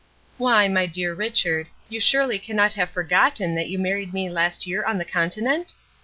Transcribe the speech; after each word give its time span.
"Why, 0.39 0.67
my 0.67 0.87
dear 0.87 1.13
Richard, 1.13 1.67
you 1.87 1.99
surely 1.99 2.39
cannot 2.39 2.73
have 2.73 2.89
forgotten 2.89 3.53
that 3.53 3.69
you 3.69 3.77
married 3.77 4.15
me 4.15 4.31
last 4.31 4.65
year 4.65 4.83
on 4.83 4.97
the 4.97 5.05
Continent? 5.05 5.75